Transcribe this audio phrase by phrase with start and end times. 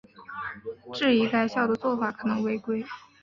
[0.95, 2.83] 质疑该校的做法可能违规。